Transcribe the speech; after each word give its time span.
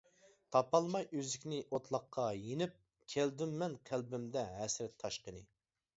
تاپالماي 0.55 1.05
ئۈزۈكنى 1.17 1.59
ئوتلاققا 1.69 2.25
يېنىپ، 2.45 2.75
كەلدىممەن 3.15 3.79
قەلبىمدە 3.91 4.47
ھەسرەت 4.57 5.01
تاشقىنى. 5.05 5.45